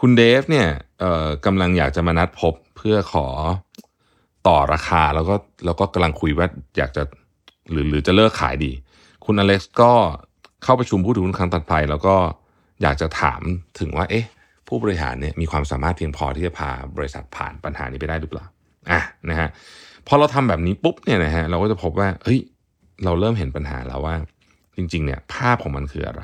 [0.00, 0.66] คุณเดฟเนี่ย
[1.46, 3.26] กำลังอยากจะมานัดพบเพื่อขอ
[4.48, 6.46] ต่อราคาแล้วก็แล้วก็กำลังคุยว่า
[6.78, 7.02] อยากจะ
[7.70, 8.72] หรือหรือจะเลิกขายดี
[9.24, 9.92] คุณอเล็กซ์ก็
[10.64, 12.14] เข้าประชุมผู้ถือหุ้นครั้งตัดไปแล้วก็
[12.82, 13.40] อยากจะถาม
[13.80, 14.26] ถึงว่าเอ๊ะ
[14.68, 18.44] ผู้บริหารเนี่ยมีความสามารถเพียงพอที่จะพาบริษัทผ่านปัญหานี้ไปได้หรือเปล่า
[18.90, 19.48] อะนะฮะ
[20.06, 22.40] พอเราทำแบบนี้ปุ๊บเนี่ยนะฮะเราก็จะพบว่าเฮ้ย
[23.04, 24.14] เราเริ่มเห็นปัญหาแล้วว่า
[24.76, 26.22] จริง ๆ เนี่ย ภาพของมันคืออะไร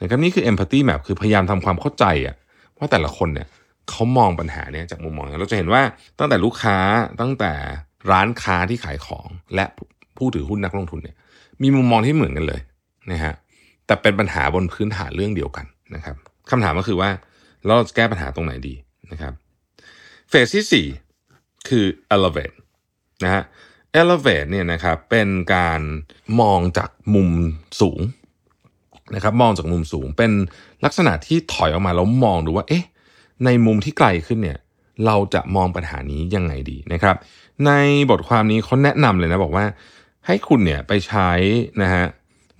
[0.00, 2.36] นะครับนี่คือ empathy map คือพยายามทำความเข้าใจอะ
[2.78, 3.46] ว่าแต่ละคนเนี่ย
[3.90, 5.82] เขามองปัญหาเนี่ยจากมุมมองเราจะเห็นว่า
[6.18, 6.76] ตั้งแต่ลูกค้า
[7.20, 7.52] ตั้งแต่
[8.10, 9.64] ร้านค้าที่ขายของและ
[10.16, 11.16] ผู้ถือหุ้นนักลงทุนเนี่ย
[11.62, 12.60] มีมุมมองที่เหมือนกันเลย
[13.12, 13.34] นะฮะ
[13.86, 16.16] แต่เป็นปัญหาบนพื้นฐานเรื่องเดียวกันนะครับ
[16.50, 17.10] คำถามก็คือว่า
[17.66, 18.74] เราจะแก้ปัญหาตรงไหนดี
[19.12, 19.32] นะครับ
[20.28, 21.07] เฟสที่4
[21.68, 22.56] คือ elevate
[23.24, 23.42] นะฮะ
[24.00, 25.80] elevate เนี่ยนะครับเป็นการ
[26.40, 27.30] มองจากมุม
[27.80, 28.00] สูง
[29.14, 30.32] นะครับมองจากมุมสูงเป็น
[30.84, 32.84] ลักษณะที่ถอยออกมาแล้วมองดูว่าเอ๊ะ
[33.44, 34.58] ในมุมที่ไกลขึ้นเนี่ย
[35.06, 37.16] เราจะมองปัญหานี้ยังไงดีนะครับ
[37.66, 37.70] ใน
[38.10, 39.66] บทความนี้เขาแนะนำเลยนะบอกว่า
[40.26, 41.30] ให้คุณเนี่ยไปใช้
[41.82, 42.04] นะฮะ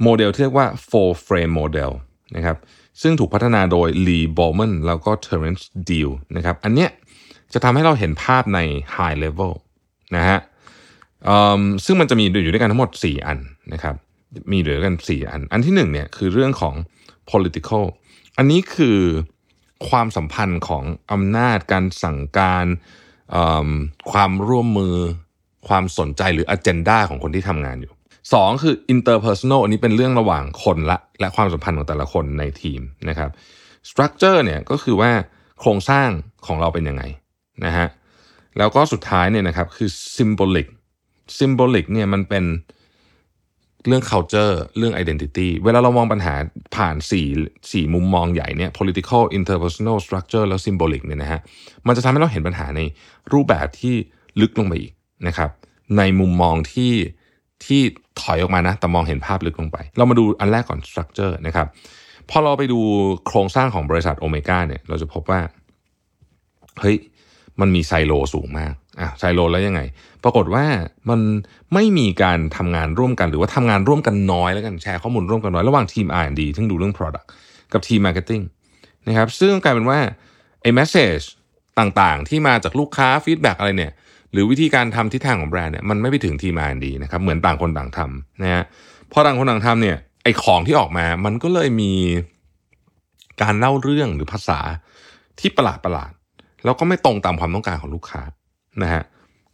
[0.03, 1.91] โมเดลที่เรียกว่า four frame model
[2.37, 2.57] นะครับ
[3.03, 6.91] ซึ่งถูกพัฒนาโดย Lee Bowman แล้วก็ Terence Deal นะครับอันเนี้ย
[7.53, 8.59] จะทำให้เราเห็นภาพใน
[8.97, 9.53] high level
[10.17, 10.39] นะฮะ
[11.85, 13.39] ซึ่งมันจะมีอยู่ด้วยกันทั้งหมด 4 อัน
[13.73, 13.95] นะครับ
[14.53, 16.75] มีเหลือกัน 4 อัน อันที่1เนี่ยคือเรื่องของ
[17.31, 17.85] political
[18.39, 18.99] อันนี้คือ
[19.89, 22.67] ความสัมพันธ์ของอำนาจการสั่งการ
[24.13, 24.97] ความร่วมมือ
[25.69, 27.93] ความสนใจหรือ agenda ของคนที่ทำงานอยู่
[28.33, 33.31] สองคือ interpersonal อันนี้เป็นเรื่องระหว่างคนละ และความสัมพันธ์ของแต่ละคนในทีมนะครับ
[33.89, 35.11] structure เนี่ยก็คือว่า
[35.61, 36.09] โครงสร้าง
[36.47, 37.03] ของเราเป็นยังไง
[37.67, 37.87] นะฮะ
[38.59, 40.69] แล้วก็สุดท้ายเนี่ยนะครับคือ symbolic
[41.39, 42.45] symbolic เนี่ยมันเป็น
[43.87, 46.35] เรื่อง culture เรื่อง identity เวลาเรามองปัญหา
[46.77, 46.97] ผ่าน
[47.35, 51.41] 4 4มุมมองใหญ่เนี่ย political interpersonal structure แล้ว symbolic เนี่ยนะฮะ
[51.87, 52.81] มันจะทำให้เราเห็นปัญหาใน
[53.33, 53.95] รูปแบบที่
[54.41, 54.93] ลึกลงไปอีก
[55.27, 55.51] นะครับ
[55.99, 56.93] ในมุมมองที่
[57.65, 57.81] ที่
[58.21, 61.67] ถอยออกมานะ แต่มองเห็นภาพลึกลงไป เรามาดูอันแรกก่อน structure นะครับ
[62.31, 62.81] พอเราไปดู
[63.27, 65.41] โครงสร้างของบริษัทโอเมก้าเนี่ยเราจะพบว่า
[66.81, 66.97] เฮ้ย
[67.61, 69.81] มันมีไซโลสูงมากอะไซโลแล้วยังไง
[70.25, 70.65] ปรากฏว่า
[71.11, 71.21] มัน
[71.75, 77.27] ไม่มีการทำงานร่วมกันหรือว่าทำงานร่วมกันน้อยแล้วกันแชร์ข้อมูลร่วมกันน้อยระหว่างทีม R&D ที่ดูเรื่อง Product
[77.73, 78.45] กับทีม Marketing
[79.09, 79.99] นะครับซึ่งกลายเป็นว่า
[80.63, 81.25] ไอ้ message
[81.79, 83.93] ต่างๆ ที่มาจากลูกค้า feedback อะไรเนี่ย
[84.33, 88.65] หรือวิธีการทำทิศทางของแบรนด์เนี่ยมันไม่ไปถึงทีม R&D นะครับเหมือนต่างคนต่างทำนะฮะ
[89.13, 91.93] พอต่างคนต่างทำเนี่ยไอ้ของที่ออกมามันก็เลยมี
[93.43, 94.59] การเล่าเรื่องหรือภาษา
[95.41, 96.13] ที่ประหลาดประหลาด
[96.69, 98.23] แล้วก็ไม่ตรงตามความต้องการของลูกค้า
[98.83, 99.03] นะฮะ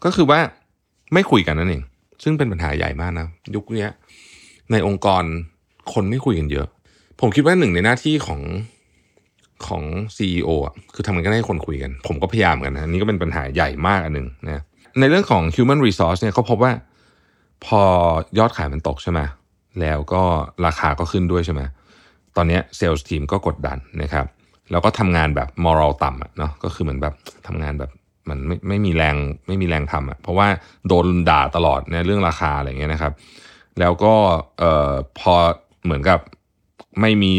[0.05, 0.41] ก็คือว่า
[1.15, 1.83] ไม่คุยกันนั่นเอง
[2.23, 3.87] ซึ่งเป็นปัญหาใหญ่มากนะ ยุคนี้
[4.73, 5.25] ในองค์กร
[5.93, 6.67] คนไม่คุยกันเยอะ
[7.21, 8.41] ผมคิดว่าหนึ่งในหน้าที่ของ
[9.67, 9.83] ของ
[10.17, 14.63] CEO อะคือทำงานให้คนคุยกัน ผมก็พยายามกันนะนี่ก็เป็นปัญหาใหญ่มากอันหนึ่งนะ
[15.01, 16.73] ในเรื่องของ human resource เนี่ยเขาพบว่า
[17.65, 17.83] พอ
[18.39, 19.21] ยอดขายมันตกใช่ไหม
[19.81, 20.23] แล้วก็
[20.67, 21.63] ราคาก็ขึ้นด้วยใช่ไหม
[22.37, 24.27] ตอนนี้ sales team ก็กดดันนะครับ
[24.72, 27.14] แล้วก็ทำงานแบบมอรัลต่ำเนาะก็คือเหมือนแบบ
[27.48, 27.92] ทำงานแบบ
[28.30, 29.16] มันไม่ไม่มีแรง
[29.48, 30.48] ไม่มีแรงทำอ่ะเพราะว่า
[30.88, 33.14] โดนด่าตลอดในเรื่องราคาอะไรเงี้ยนะครับ
[33.80, 34.14] แล้วก็
[34.60, 35.34] เอ่อพอ
[35.84, 36.20] เหมือนกับ
[37.02, 37.32] ไม่มี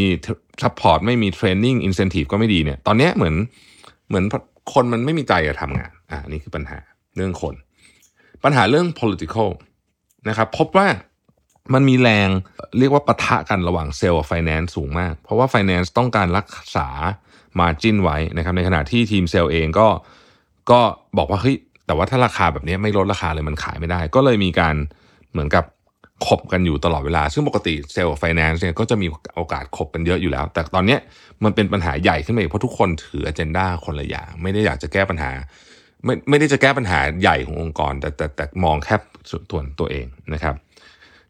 [0.63, 3.35] ซัพพอร์ตไม่มีเทรนนิ่งอินเซนティブก็ไม่ดีเนี่ยตอนนี้เหมือน
[4.07, 4.25] เหมือน
[4.73, 6.79] คนมันไม่มีใจจะทำงานอ่านี่คือปัญหา
[7.15, 7.55] เรื่องคน
[8.43, 9.49] ปัญหาเรื่อง political
[10.29, 10.87] นะครับพบว่า
[11.74, 12.28] มันมีแรง
[12.78, 16.88] เรียกว่าปะทะกันระหว่างเซลล์กับไฟแนนซ์สูงมาก เพราะว่าไฟแนนซ์ต้องการรักษา
[17.58, 19.88] margin ไว้นะครับในขณะที่ทีมเซลล์เองก็
[20.70, 20.80] ก็
[21.18, 24.74] บอกว่าเฮ้ยแต่ว่าถ้าราคาแบบนี้ไม่ลดราคาเลยมันขายไม่ได้ ก็เลยมีการ
[25.32, 25.64] เหมือนกับ
[26.26, 30.96] ขบกันอยู่ตลอดเวลา ซึ่งปกติ sales finance เนี่ยก็จะมีโอกาสขบกันเยอะอยู่แล้ว แต่ตอนนี้
[31.44, 35.30] มันเป็นปัญหาใหญ่ขึ้นมาเพราะทุกคนถือ agenda คนละอย่างไม่ได้อยากจะแก้ปัญหา
[36.04, 38.96] ไม่ไม่ได้จะแก้ปัญหาใหญ่ขององค์กร แต่แต่แต่มองแค่
[39.30, 40.54] ส่วนตัวเองนะครับ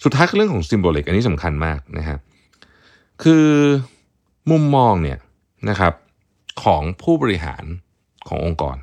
[0.04, 2.18] สุดท้ายคือเรื่องของ symbolic อันนี้สำคัญมากนะครับ
[3.22, 3.46] คือ
[4.50, 5.18] มุมมองเนี่ย
[5.68, 5.92] นะครับ
[6.62, 7.64] ของผู้บริหาร
[8.28, 8.76] ขององค์กร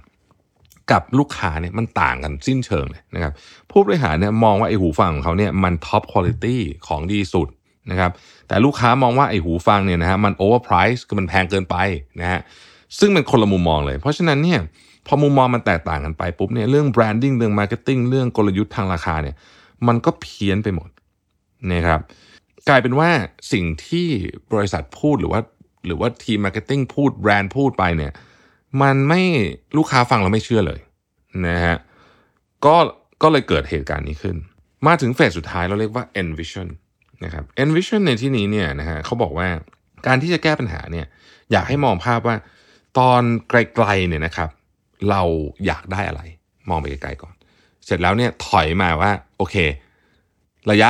[0.91, 3.34] กับลูกค้าเนี่ยมันต่างกันสิ้นเชิงเลยนะครับ
[3.71, 6.45] ผู้บริหารเนี่ยมองว่าไอ้หูฟังของเขาเนี่ยมัน top คุณภาพ
[6.88, 7.47] ของดีสุด
[7.91, 8.12] นะครับ
[8.47, 11.76] แต่ลูกค้ามองว่าไอ้หูฟังเนี่ยนะฮะมัน overprice คือมันแพงเกินไป
[12.21, 12.41] นะฮะ
[12.99, 14.60] ซึ่งเป็นคนละมุมมองเลย เพราะฉะนั้นเนี่ย
[15.08, 19.36] พอมุมมองมันแตกต่างกันไปปุ๊บเนี่ยเรื่อง branding เรื่อง marketing เรื่องกลยุทธ์ทางราคาเนี่ย
[19.88, 20.89] มันก็เพี้ยนไปหมด
[21.71, 21.99] นะครับ
[22.69, 23.10] กลายเป็นว่า
[23.54, 24.08] สิ่งที่
[24.54, 25.41] บริษัทพูดหรือว่า
[25.86, 28.12] หรือว่าทีม marketing พูดแบรนด์พูดไปเนี่ย
[28.82, 29.21] มันไม่
[29.78, 30.80] ลูกค้าฟังแล้วไม่เชื่อเลย
[31.47, 31.78] นะฮะ
[32.65, 32.76] ก็
[33.21, 34.36] ก็เลยเกิดเหตุการณ์นี้ขึ้น
[34.88, 36.67] มาถึงเฟสสุดท้ายเราเรียกว่า envision
[37.23, 39.47] นะครับ envision ในที่นี้เนี่ยนะฮะเขาบอกว่า
[40.08, 41.06] การที่จะแก้ปัญหาเนี่ย
[41.52, 42.36] อยากให้มองภาพว่า
[42.99, 44.49] ตอนไกลๆเนี่ยนะครับ
[45.10, 45.21] เรา
[45.65, 46.21] อยากได้อะไร
[46.69, 47.36] มองไปไกลๆก่อน
[47.86, 49.56] เสร็จแล้วเนี่ยถอยมาว่า โอเค
[50.71, 50.89] ระยะ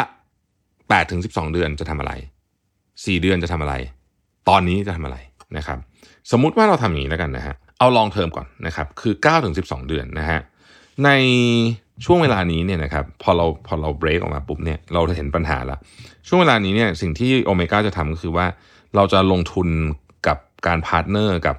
[0.88, 2.14] 8ถึง12 เดือนจะทำอะไร
[2.72, 3.76] 4 เดือนจะทำอะไร
[4.50, 5.18] ตอนนี้จะทำอะไร
[5.58, 5.78] นะครับ
[6.32, 10.40] สมมุติว่าเราทำอย่างนี้แล้วกันนะฮะ เอาลองเทอมก่อนนะครับ คือ9ถึง12 เดือนนะฮะ
[11.06, 11.10] ใน
[12.06, 15.80] ช่วงเวลานี้เนี่ยนะครับพอเราพอเราเบรกออกมาปุ๊บเนี่ยเราจะเห็นปัญหาแล้ว
[16.28, 18.46] ช่วงเวลานี้เนี่ยสิ่งที่โอเมก้าจะทำก็คือว่า
[18.96, 19.68] เราจะลงทุน
[20.28, 21.56] กับการ partner กับ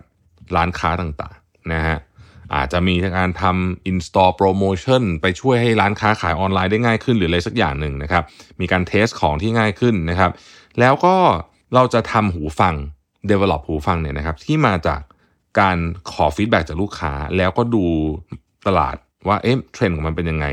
[0.56, 1.96] ร้านค้าต่างๆนะฮะ
[2.54, 8.22] อาจจะมีการทำ in-store promotion ไปช่วยให้ร้านค้าขายออนไลน์ได้ง่ายขึ้นหรืออะไรสักอย่างหนึ่งนะครับ
[8.60, 10.30] มีการ test ของที่ง่ายขึ้นนะครับ
[10.80, 11.16] แล้วก็
[11.74, 12.74] เราจะทำหูฟัง
[13.30, 15.00] develop หูฟังเนี่ยนะครับ ที่มาจาก
[15.60, 15.76] การ
[16.12, 17.84] ขอ feedback จากลูกค้า แล้วก็ดู
[18.66, 18.96] ตลาด
[19.28, 20.46] ว่าเอ๊ะเทรนด์ของมันเป็นยังไง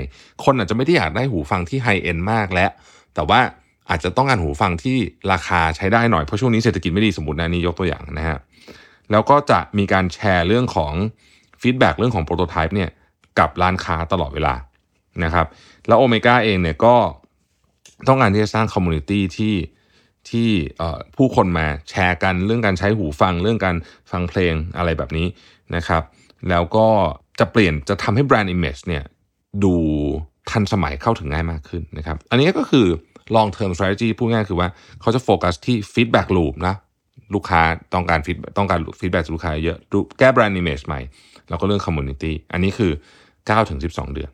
[0.44, 2.70] คนอาจจะไม่ได้อยากได้หูฟังที่ high-end มากแล้ว
[3.16, 3.40] แต่ว่า
[3.90, 4.98] อาจจะต้องการหูฟังที่
[5.32, 8.38] ราคาใช้ได้หน่อย เพราะช่วงนี้เศรษฐกิจไม่ดีสมมตินะนี่ยกตัวอย่างนะฮะ
[9.12, 10.94] แล้วก็จะมีการแชร์เรื่องของ
[11.62, 12.90] feedback เรื่องของ prototype เนี่ย
[13.40, 14.56] กับร้านค้าตลอดเวลา
[15.24, 15.48] นะครับ
[15.88, 16.96] แล้วโอเมก้าเองเนี่ยก็
[18.08, 19.56] ต้องการที่จะสร้าง community ที่
[20.30, 20.50] ที่
[21.18, 23.76] ผู้คนมาแชร์กันเรื่องการใช้หูฟังเรื่องการ
[24.12, 25.28] ฟังเพลงอะไรแบบนี้
[25.76, 26.04] นะครับ
[26.50, 26.88] แล้วก็
[27.40, 29.04] จะเปลี่ยนจะทำให้ brand image เนี่ย
[29.64, 29.74] ดู
[30.52, 32.88] ทันสมัยเข้าถึงง่ายมากขึ้นนะครับ อันนี้ก็คือ
[33.36, 34.70] long term strategy พูดง่ายคือว่า
[35.02, 36.76] เขาจะโฟกัสที่ feedback loop นะ
[37.34, 37.62] ลูกค้า
[37.94, 39.78] ต้องการ feed ต้องการ feedback จากลูกค้าเยอะ
[40.20, 41.02] แก้ brand image ใหม่
[41.52, 42.92] แล้วก็เรื่อง community อันนี้คือ
[43.30, 44.30] 9ถึง12 เดือน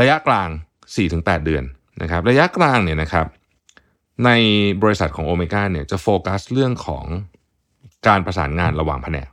[0.00, 0.48] ระยะกลาง
[0.96, 1.64] 4-8เดือน
[2.02, 3.26] นะครับ ระยะกลางเนี่ยนะครับ
[4.24, 4.30] ใน
[4.82, 7.04] บริษัทของโอเมก้าเนี่ยจะโฟกัสเรื่องของ
[8.06, 9.28] การประสานงานระหว่างแผนก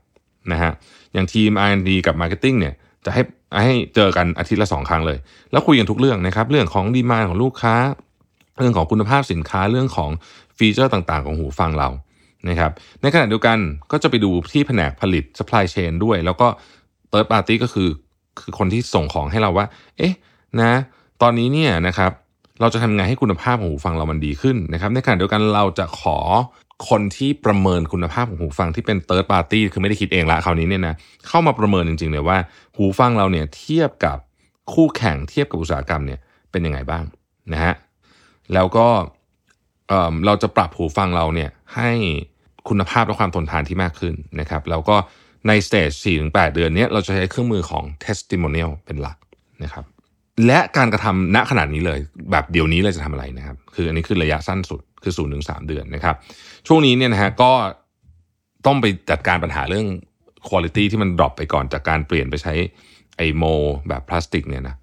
[0.52, 0.72] นะฮะ
[1.13, 2.74] อย่างทีม R&D กับ Marketing เนี่ย
[3.06, 3.22] จะให้
[3.63, 5.17] ให้เจอกันอาทิตย์ละสองครั้งเลย
[5.52, 7.76] แล้วคุยกันทุกเรื่องนะครับ เรื่องของดีมาของลูกค้า
[8.60, 10.10] เรื่องของคุณภาพสินค้าเรื่องของ
[10.58, 11.89] ฟีเจอร์ต่างๆ ของหูฟังเรา
[12.49, 13.58] นะครับในขณะเดียวกัน
[13.91, 16.47] ก็จะไปดูที่แผนกผลิต supply chain ด้วย แล้วก็
[17.12, 17.89] third party ก็คือ
[18.39, 19.65] คือคนที่ส่งของให้เราว่า
[19.97, 20.13] เอ๊ะ
[20.62, 20.71] นะ
[21.21, 22.12] ตอนนี้เนี่ยนะครับ
[22.62, 26.17] เราจะทำไงให้คุณภาพของหูฟังเรามันดีขึ้นนะครับในขณะเดียวกันเราจะขอ
[26.89, 30.95] คนที่ประเมินคุณภาพของหูฟังที่เป็น third party คือไม่ได้คิดเองละคราวนี้เนี่ยนะ
[31.27, 32.38] เข้ามาประเมินจริงๆเลยว่า
[32.77, 34.17] หูฟังเราเนี่ยเทียบกับ
[34.73, 36.19] คู่แข่งเทียบกับอุตสาหกรรมเนี่ย
[36.51, 37.04] เป็นยังไงบ้าง
[37.54, 37.73] นะฮะ
[38.54, 38.88] แล้วก็
[40.25, 41.91] เราจะปรับหูฟังเราเนี่ยให้
[42.69, 44.95] คุณภาพและความทนทานที่มากขึ้นนะครับแล้วก็
[45.47, 45.89] ใน stage
[46.21, 49.17] 4-8 เดือนนี้เราจะใช้เครื่องมือของ testimonial เป็นหลัก
[49.63, 49.86] นะครับ
[50.45, 52.00] และการกระทำณขณะนี้เลย
[52.32, 56.15] แบบเดี๋ยวนี้เลยจะทำอะไรนะครับ คืออันนี้คือระยะสั้นสุดคือ0 ถึง 4 เดือนนะครับ
[56.67, 57.52] ช่วงนี้เนี่ยนะฮะก็
[58.65, 59.88] ต้องไปจัดการปัญหาเรื่อง
[60.47, 62.54] คุณภาพที่มัน drop ไปก่อนจากการเปลี่ยนไปใช้
[63.17, 63.44] ไอ้ mold
[63.88, 64.76] แบบพลาสติกเนี่ยนะ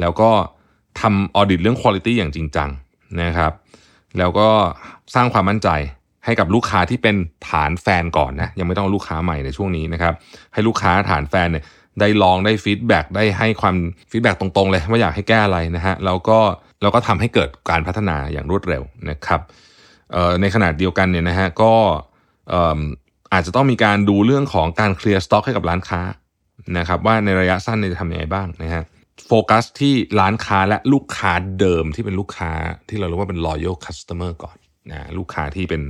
[0.00, 0.30] แล้วก็
[1.00, 2.70] ทำ audit เรื่องคุณภาพอย่างจริงจัง
[3.22, 3.52] นะครับ
[4.18, 4.48] แล้วก็
[5.14, 5.68] สร้างความมั่นใจ
[6.24, 7.16] ให้กับลูกค้าที่เป็น
[7.48, 10.14] ฐานแฟนก่อนนะยังไม่ต้องลูกค้าใหม่ในช่วงนี้นะครับ
[10.52, 11.64] ให้ลูกค้าฐานแฟนเนี่ย
[12.00, 13.76] ได้ลองได้ feedback ได้ให้ความ
[14.10, 16.38] feedback ตรงๆ เลยว่าอยากให้แก้อะไรนะฮะแล้วก็
[16.82, 19.40] เราก็ทำให้เกิดการพัฒนาอย่างรวดเร็วนะครับ
[20.40, 21.72] ในขณะเดียวกันเนี่ยนะฮะก็
[23.32, 26.00] อาจจะต้องมีการดูเรื่องของการเคลียร์สต็อกให้กับร้านค้า
[26.78, 28.82] นะครับว่าในระยะสั้นจะทำยังไงบ้างนะฮะ
[29.26, 32.50] โฟกัสที่ร้านค้าและลูกค้าเดิมที่เป็นลูกค้า
[32.88, 34.56] ที่เราเรียกว่าเป็น loyal customer ก่อน
[34.90, 35.82] นะลูกค้าที่เป็น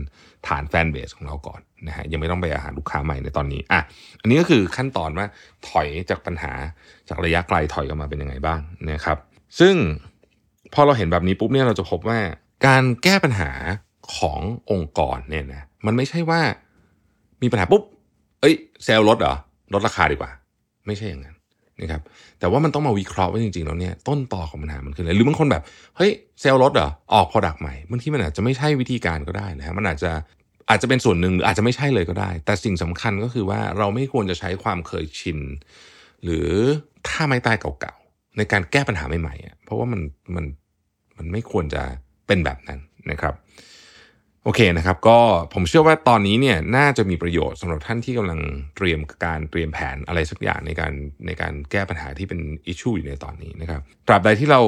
[0.46, 3.80] ฐานแฟนเบสของเราก่อนนะฮะยังไม่ต้องไปอาหารลูกค้าใหม่ในตอนนี้อะ
[4.20, 5.26] อันนี้ก็คือขั้นตอนว่า
[5.68, 6.52] ถอยจากปัญหา
[7.08, 9.18] จากระยะไกลถอยกลับมาเป็นยังไงบ้างนะครับ
[9.60, 9.74] ซึ่ง
[10.74, 12.18] พอเราเห็นแบบนี้ปุ๊บเนี่ยเราจะพบว่า
[12.66, 13.50] การแก้ปัญหา
[14.16, 16.40] ขององค์กรเนี่ยนะมันไม่ใช่ว่า
[17.42, 17.82] มีปัญหาปุ๊บ
[18.40, 19.36] เอ้ยเซลล์ลดเหรอ
[19.72, 20.30] ลดราคาดีกว่า
[20.86, 21.36] ไม่ใช่อย่างนั้น
[21.80, 22.02] นะครับ
[22.40, 25.62] แต่ว่ามันต้องมาวิเคราะห์ว่าจริงๆแล้วเนี่ยต้นต่อของปัญหามันคืออะไรหรือบางคนแบบ
[25.96, 30.12] เฮ้ยเซลล์ลดเหรอออกพอดักใหม่บางทีมันอาจจะไม่ใช่วิธีการก็ได้นะฮะมันอาจจะ
[30.70, 35.38] อาจจะเป็นส่วนหนึ่งหรืออาจจะไม่ใช่เลยก็ได้ แต่สิ่งสำคัญก็คือว่าเราไม่ควรจะใช้ความเคยชิน
[36.24, 36.48] หรือ
[37.08, 40.00] ท่าไม้ตายเก่าๆ ในการแก้ปัญหาใหม่ๆเพราะว่ามัน
[40.34, 40.44] มัน
[41.18, 41.82] มันไม่ควรจะ
[42.26, 42.80] เป็นแบบนั้น
[43.10, 43.34] นะครับ
[44.44, 45.18] โอเคนะครับก็
[45.54, 48.40] ผมเชื่อว่าตอนนี้เนี่ยน่าจะมีประโยชน์สำหรับท่านที่กำลัง
[48.76, 50.92] เตรียมการเตรียมแผนอะไรสักอย่างในการ
[51.26, 54.60] ในการแก้ปัญหาที่เป็นอิชชูอยู่ในตอนนี้นะครับตราบใดที่เรา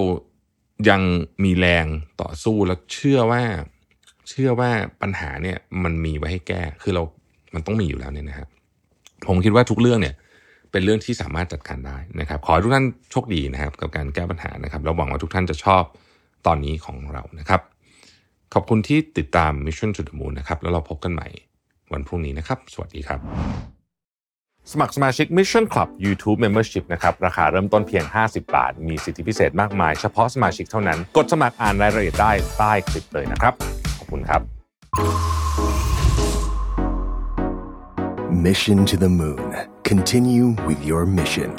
[0.91, 1.01] ยัง
[1.45, 1.87] มีแรง
[2.23, 3.43] ต่อสู้และเชื่อว่า
[4.29, 4.71] เชื่อว่า
[5.03, 7.03] ปัญหาเนี่ยมันมีไว้ให้แก้คือเรา
[7.55, 8.49] มันต้องมีอยู่แล้วเนี่ยนะครับ
[9.29, 10.15] ผมคิดว่าทุกเรื่องเนี่ย
[10.71, 15.83] เป็นเรื่องที่สามารถจัดการได้นะครับ ขอให้ทุกท่านโชคดีนะครับ กับการแก้ปัญหานะครับแล้วหวังว่าทุกท่านจะชอบ
[16.47, 17.61] ตอนนี้ของเรานะครับ
[18.55, 21.29] ขอบคุณที่ติดตาม Mission to the Moon นะครับ แล้วเราพบกันใหม่
[21.93, 23.21] วันพรุ่งนี้นะครับ สวัสดีครับ
[24.73, 33.55] สมัครสมาชิก Mission Club YouTube Membership นะครับ ราคาเริ่มต้นเพียง 50 บาท มีสิทธิพิเศษมากมาย เฉพาะสมาชิกเท่านั้น กดสมัครอ่านรายละเอียดได้ใต้คลิปเลยนะครับ
[34.11, 34.41] คุณครับ
[38.47, 39.45] Mission to the Moon
[39.91, 41.51] Continue with your mission